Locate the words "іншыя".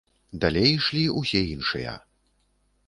1.55-1.97